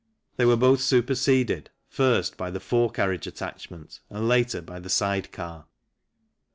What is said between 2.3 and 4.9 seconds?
by the fore carriage attachment and later by the